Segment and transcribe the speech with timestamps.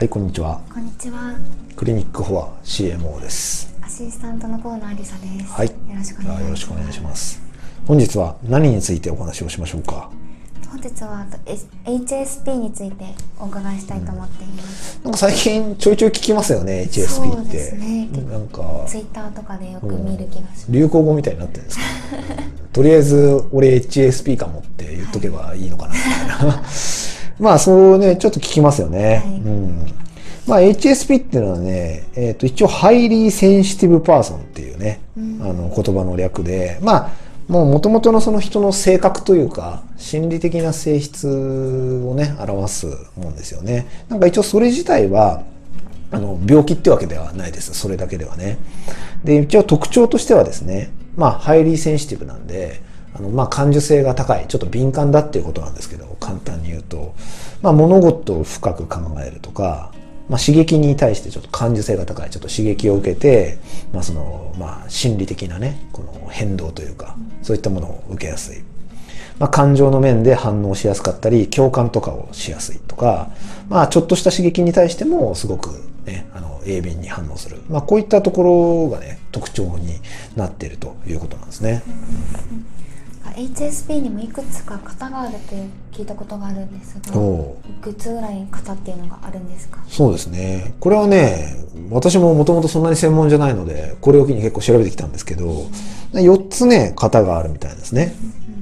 [0.00, 0.60] はい、こんにちは。
[0.72, 1.34] こんにちは。
[1.76, 3.74] クリニックフォア CMO です。
[3.82, 5.52] アシスタントの河野ありさです。
[5.52, 5.66] はい。
[5.66, 6.42] よろしくお願いします。
[6.44, 7.42] よろしくお願いします。
[7.86, 10.10] 本日は何についてお話をしましょうか？
[10.70, 13.04] 本日はあと S- HSP について
[13.38, 15.00] お伺いしたいと思っています。
[15.04, 17.52] なんか最近ちょいちょい聞きますよね、HSP そうって。
[17.52, 20.66] ですねなんかツイッターとかでよく見る気がします。
[20.72, 21.82] 流行語みたいになってるんですか？
[22.72, 26.62] とりあえず俺 HSP かもって言っとけばいいのかなみたいな。
[27.40, 29.22] まあそうね、ちょっと聞きますよね。
[29.24, 29.86] はいうん。
[30.46, 37.10] まあ HSP っていうのはね、えっ、と一応 Highly Sensitive Person っていうね、うんあの言葉の略で、まあ
[37.48, 42.86] もう元々のその人の性格というか、心理的な性質をね、表す
[43.16, 43.86] もんですよね。
[44.08, 45.42] なんか一応それ自体は、
[46.12, 48.58] あの病気ってわけではないですそれだけではね
[49.22, 52.82] で一応特徴としてはですねまあ highly sensitive なんで
[53.14, 57.14] あのまあ感受性が高いちょっと敏感だっていうことなんですけど簡単に言うと、
[57.62, 59.92] まあ、物事を深く考えるとか、
[60.28, 63.58] まあ、刺激に対してちょっと感受性が高いちょっと刺激を受けて、
[63.92, 68.62] まあそのまあ、心理的なねこの変動というかそういったものを受けやすい。
[69.38, 73.30] まあ、感情の面で反応しやすかったり共感とかをしやすいとか、
[73.70, 75.70] まあ、ちょっとした刺激に対してもすごく、
[76.04, 79.98] ね、あの鋭敏に反応する、まあ、こういったところがね特徴に
[80.36, 81.82] なっているということなんですね。
[82.52, 82.79] うん
[83.36, 89.82] HSP にもいくつか型があるって聞いたことがあるんですが、おいくつぐらい型っていうのがあるんですか？
[89.88, 91.56] そうですねこれはね
[91.90, 95.66] 私ももともとそんなに専門じゃないのでこれを機に結構調べてきたんですけど
[96.12, 98.14] 4つね型があるみたいですね。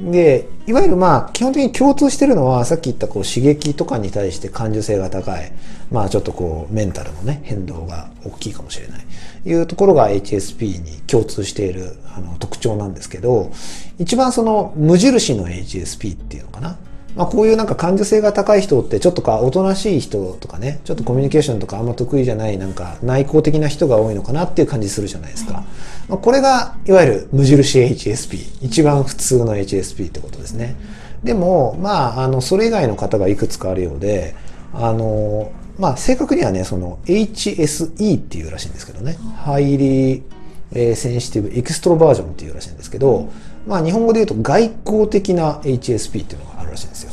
[0.00, 5.52] でいわゆるまあ基本的に共通してるのはさっき言ったこう刺激とかに対して感受性が高い。
[5.90, 9.06] まあちょっとこうメンタルのね変動が大きいかもしれない。
[9.44, 13.50] いうところが HSP に共通しているあの特徴なんですけど
[13.98, 16.78] 一番その無印の HSP っていうのかな。
[17.20, 25.64] まあ、こういうなんか感受性が高い人ってちょっとかおとなしい人とかねちょっとコミュニケーションとかあんま得意じゃないなんか内向的な人が多いのかなっていう感じするじゃないですか、
[26.08, 30.76] まあ、これがいわゆる無印 HSP 一番普通の HSP ってことですね。
[31.22, 34.34] でもまああのそれ以外の方がいくつかあるようで
[34.72, 39.18] あのまあ正確にはねその HSE っていうらしいんですけどね。
[39.36, 40.22] ハイリー
[40.72, 43.28] えーセンシティブエクストロバージョンっていうらしいんですけど、
[43.66, 47.10] まあ日本語で言うと外交的な HSP っていうのがあらしいんですよ。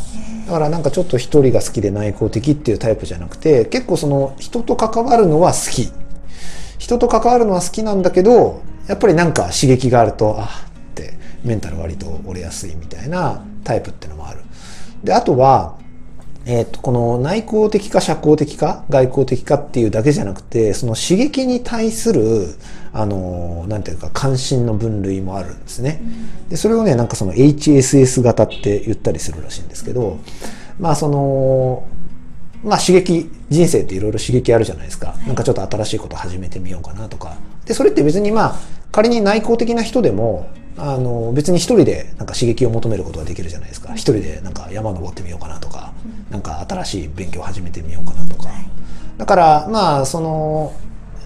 [0.48, 5.92] だからなんかちょっと一人が好きで内向的っていうタイプじゃなくて、結構その人と関わるのは好き。
[6.78, 11.14] 人と関わるのは好きなんだけど、やっぱりなんか刺激があると、あって
[11.44, 14.42] メンタル割と折れやすいみたいなタイプってのもある。
[15.04, 15.78] で、あとは、
[16.50, 22.56] えー、とこの内向的か社交的か外交的かっていうだけじゃなくてその刺激に対する
[22.94, 26.02] あのなんていうか関心の分類もあるんですね。
[26.50, 30.20] でそれをねなんかその HSS 型って言ったりするらしいんですけど
[30.80, 31.86] まあその
[32.64, 37.36] まあ刺激人生っていろいろ刺激あるじゃないですか、なんかちょっと新しいこと始めてみようかなとか。
[37.66, 38.56] でそれって別にまあ
[38.94, 43.94] 仮に内向的な人でもあの別に一人でなんか刺激を求めることができるじゃないですか。
[43.94, 45.92] 一人でなんか山登ってみようかなとか、
[46.30, 48.50] なんか新しい勉強を始めてみようかなとか、
[49.18, 50.74] だからまあその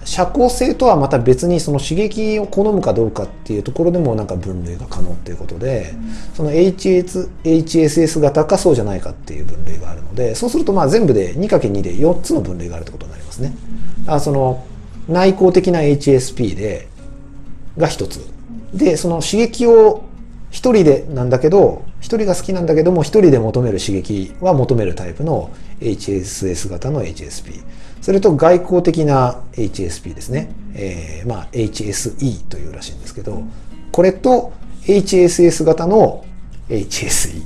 [0.04, 5.94] 社交性とはまた別にその刺激を好むかどうかっていうところでもなんか分類が可能っていうことで、
[6.34, 13.54] その HS HSS 型かそうじゃないかっていう分類があるのでそうするとまあ全部で 2×2 で4つの分類があるってことになりますね。
[14.06, 14.64] あその
[15.08, 16.88] 内向的な HSP で
[17.76, 18.20] が一つ。
[18.74, 20.04] でその刺激を
[20.50, 27.62] 一人でなんだけど一人が好きなんだけども一人で求める刺激は求めるタイプの HSS 型の HSP
[28.02, 33.44] それと外交的な HSP ですね、えーまあ、HSE というらしいんですけど
[33.92, 34.52] これと
[34.82, 36.24] HSS 型の
[36.68, 37.40] HSE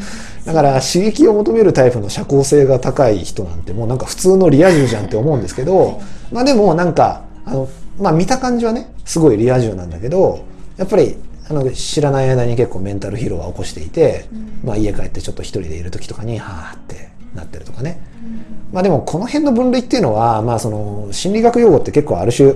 [0.46, 6.00] だから刺激を求めるタイプの社交性が高い人なんてもうなんか普通のリア充じゃんって思うんですけど
[6.32, 7.68] まあでもなんかあの、
[7.98, 10.44] まあ、見た感じはねすごいリア充なんだけど
[10.78, 11.16] やっぱり
[11.50, 14.26] あの知らない間に結構メンタル疲労は起こしていて、
[14.64, 18.00] まあ、家帰ってちょっと一人でいる時とかにはあってなってるとかね、
[18.72, 22.54] まあでもこの辺の分類っていうのは、まあ、その心理学用語って結構ある種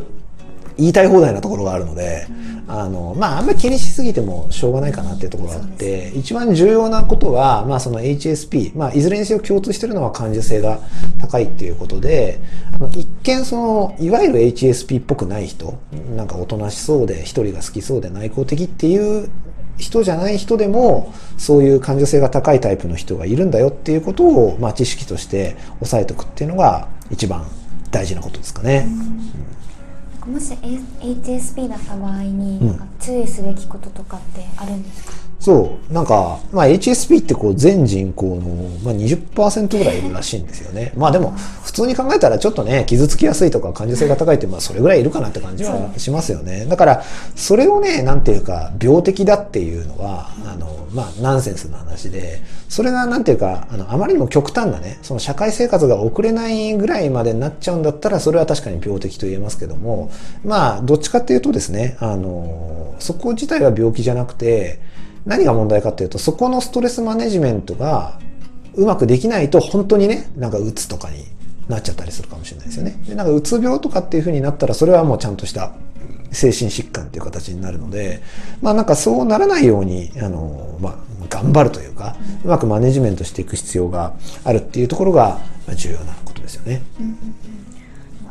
[0.76, 2.26] 言いたい放題なところがあるので、
[2.66, 10.80] あのまああんまり気にしすぎてもしょうがないかなっていうところがあって、一番重要なことは、まあ、その HSP、まあ、いずれにせよ共通してるのは感受性が
[11.20, 12.40] 高いっていうことで
[12.72, 15.78] あの一見そのいわゆる HSP っぽくない人
[16.16, 19.30] なんかおとなしそうで一人が好きそうで内向的っていう
[19.76, 27.44] 人じゃない人でもそういう感受性が高いタイプの人がいるんだよっていうことを、まあ、知識として押さえておくっていうのが一番
[27.90, 28.88] 大事なことですかね。
[30.26, 32.88] もし HSP だった場合に、うん。
[33.00, 35.12] 注意すべきこととかってあるんですか？
[35.44, 38.40] そうなんか、まあ、HSP ってこう全人口の、
[38.82, 40.94] まあ、20%ぐらいいるらしいんですよね。
[40.96, 41.32] まあでも
[41.64, 46.64] 普通に考えたらちょっとね傷つきやすいとか感受性が高いって、まあ、それぐらいいるかなって感じはしますよね。
[46.64, 47.02] だから
[47.36, 60.10] それをねなんていうか病的だっていうのはあの、まあ、ナンセンスな話でそれがなんていうかあのあまりにも極端なねその社会生活が送れないぐらいまでになっちゃうんだったらそれは確かに病的と言えますけども
[60.42, 64.80] まあどっちかっていうとですねあのそこ自体は病気じゃなくて
[65.26, 68.18] 何が問題かっていうとそこのストレスマネジメントが
[68.74, 71.24] うまくできないと本当にねなんかうつとかに
[71.68, 72.96] なっちゃったりするかもしれないですよね。
[73.06, 75.72] でなんかうつ病とかっていう風になったらそれはもうちゃんとした
[76.32, 78.20] 精神疾患っていう形になるので
[78.60, 80.96] まあなんかそうならないようにあの、まあ、
[81.30, 85.40] 頑張るというかうまくマネジメントしていく必要があるっていうところが
[85.76, 86.82] 重要なことですよね。
[87.00, 87.16] うん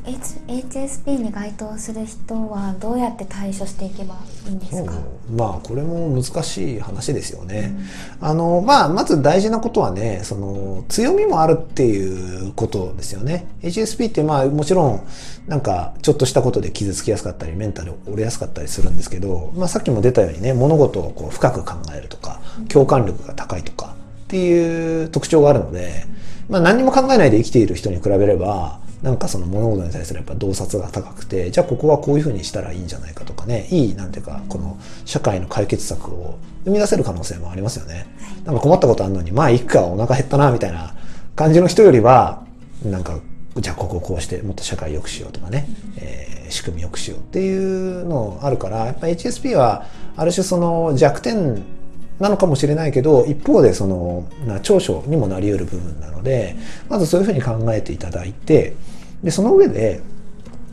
[0.05, 0.13] うん
[0.47, 4.15] HSP に該当する人はどうやって対処していけば
[4.47, 4.93] いいんですか、
[5.31, 7.73] まあこれも難しい話ですよね。
[8.21, 13.47] うん、あのまあまず大事なことはねその強みもあるっていうことですよね。
[13.61, 15.07] HSP ってまあもちろん
[15.47, 23.95] なんかちょっとしたことで傷つきやすかったりメンタル折れやすかったりするんですけど、まあ、さっきも出たようにね物事をこう深く考えるとか共感力が高いとか
[24.25, 26.05] っていう特徴があるので、
[26.49, 38.07] まあ、何も考えないで生きている人に比べればなんかその物事に対するやっぱ洞察が高くてじゃあここはこういうふうにしたらいいんじゃないかとかねいいなんていうかこの社会の解決策を生み出せる可能性もありますよね。
[38.45, 40.95] なんか困ったことあるのにまあいくかお腹減ったなみたいな
[41.35, 42.45] 感じの人よりは
[42.85, 43.19] なんか
[43.57, 45.67] じゃあここをこうしてもっと社会良くしようとかね、
[45.97, 49.85] えー、仕組み良くしようっていうのあるからやっぱ HSP は
[50.15, 51.63] ある種その弱点
[52.19, 54.27] なのかもしれないけど一方でその
[54.63, 56.55] 長所にもなり得る部分なので
[56.89, 58.75] まずそういうふうに考えていただいて
[59.23, 60.01] でその上で、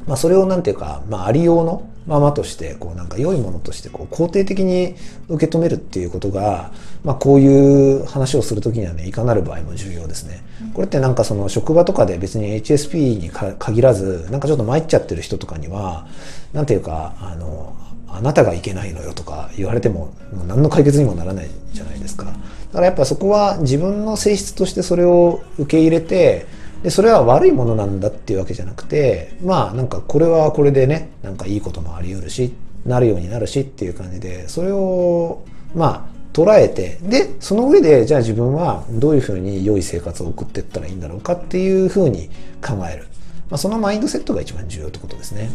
[0.06, 4.96] まあ、それをなんていうか、まあ、ありようのままとしてこうなんか良いものとしてこう肯定的に
[5.28, 6.72] 受け止めるっていうことが、
[7.04, 10.42] まあ、こういう話をする時にはねいかなる場合も重要ですね。
[10.74, 16.06] これってなんかその職場とかで別に HSP に限らずなんかちょっと参っちゃってる人とかには
[16.52, 17.76] なんていうかあの
[18.08, 20.12] あなたがいけないのよとか言われても
[20.48, 22.24] 何の解決にもならないじゃないですか。
[22.24, 22.32] だ
[22.74, 26.46] からやっぱそこは自分の性質としてそれを受け入れて
[26.82, 32.54] でそれは悪いものなんだっていうわけじゃなくてまあなんかこれはこれでねなんかいいこともあり得るし
[32.86, 35.44] なるようになるしっていう感じでそれを
[35.74, 42.28] まあ捉えてでその上でじゃあ自分はどういうふうに良い生活を送っていったらいいんだろうかっていうふうに
[42.64, 43.08] 考える、
[43.50, 45.50] まあ、そのマインドセットが一番重要ってことですね。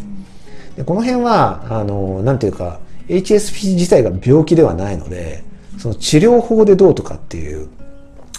[0.76, 5.44] でこの辺はあのなんていうか HSP 自体が病気ではないので
[5.78, 7.70] その治療法でどうとかっていう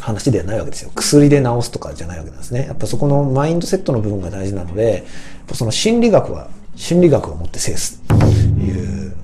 [0.01, 0.91] 話ではないわけですよ。
[0.95, 2.67] 薬で治すとかじゃないわけなんですね。
[2.67, 5.05] やっぱそこのマインドセットの部分が大事なので、
[5.53, 9.15] その心理学は心理学をもって制すという、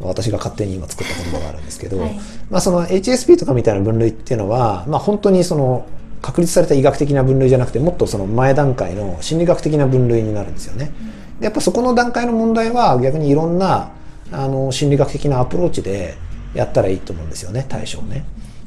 [0.00, 5.86] 私が勝手に今作った言葉があるんですけど、はい、まあその HSP とかみたいな分類っていうのは、まあ本当にその
[6.22, 10.92] 確立された医学的な分類じゃなくて、もっとその前段階の心理学的な分類になるんですよね。
[11.38, 13.90] でやっぱそこの段階の問題は逆にいろんな
[14.30, 16.14] あの心理学的なアプローチで
[16.54, 18.24] やったらいいと思うんですよね、対象ね。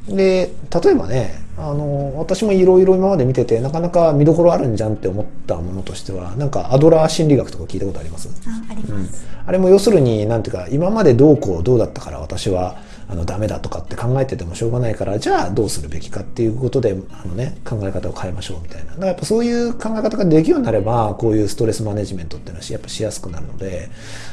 [0.08, 0.52] で
[0.82, 8.28] 例えばねあの私もいろいろ今まで見ててなかなか見どころあるんじゃんって思ったものとしてはなんかアドラー心理学とか聞いたことあります？
[8.46, 12.76] ああります、うん、あれも要するになんていうか今までどうこうどうだったから私は
[13.08, 18.90] あのダメだとかって考えててもしょうがないからじゃあどうするべきかっていうことであの、ね、考え方を変えましょうみたいな。
[18.90, 23.88] だからやっぱそういう考え方ができるようになればこういうストレスマネジメントっていうのはやっぱしやすくなるので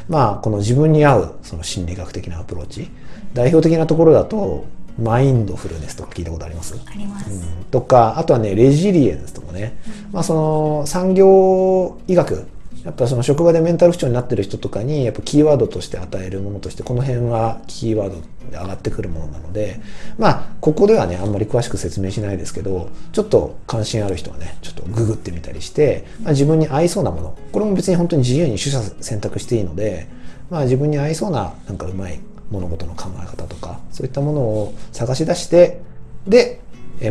[0.09, 2.89] まあこの自分に合うその心理学的なアプローチ
[3.33, 4.65] 代表的なところだと
[5.01, 6.75] マインドフルネスとか聞いたことあります？
[6.85, 9.77] あります、うん、とかあとはねレジリエンスとかね、
[10.07, 12.47] うん、まあその産業医学。
[12.83, 19.79] やっぱその職場でメンタル不調になってる人とかにやっぱキーワードとして与えるものとしてこの辺はキーワードで上がってくるものなので
[20.17, 27.37] まあここではねあんまり詳しく説明しないですけどちょっと関心ある人はねちょっとググってみたりして、まあ、自分に合いそうなもの。
[27.51, 30.07] これも別に本当に自由に取捨選択していいので、
[30.49, 35.81] まあ、自分に合いそうななんかうまい物事の考え方とかそういったものを探し出して
[36.27, 36.61] で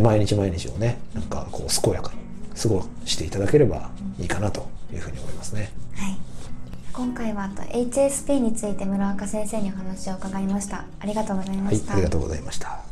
[0.02, 2.20] 毎日毎日をねなんかこう健やかに
[2.60, 5.72] 過ごしていただければいいかなというふうに思いますね。
[5.96, 6.16] はい。
[6.92, 10.84] 今回はと HSP について村岡先生にお話を伺いました。
[10.98, 12.89] ありがとうございました、はい、ありがとうございました